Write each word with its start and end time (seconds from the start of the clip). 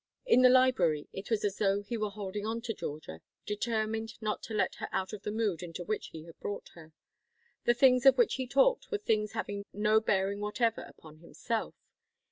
In 0.25 0.41
the 0.41 0.49
library 0.49 1.07
it 1.13 1.29
was 1.29 1.45
as 1.45 1.57
though 1.59 1.83
he 1.83 1.95
were 1.95 2.09
holding 2.09 2.43
on 2.43 2.59
to 2.61 2.73
Georgia, 2.73 3.21
determined 3.45 4.19
not 4.19 4.41
to 4.41 4.55
let 4.55 4.73
her 4.79 4.87
out 4.91 5.13
of 5.13 5.21
the 5.21 5.29
mood 5.31 5.61
into 5.61 5.83
which 5.83 6.07
he 6.07 6.23
had 6.23 6.39
brought 6.39 6.69
her. 6.69 6.91
The 7.65 7.75
things 7.75 8.07
of 8.07 8.17
which 8.17 8.33
he 8.33 8.47
talked 8.47 8.89
were 8.89 8.97
things 8.97 9.33
having 9.33 9.63
no 9.73 9.99
bearing 10.01 10.39
whatever 10.39 10.81
upon 10.87 11.19
himself. 11.19 11.75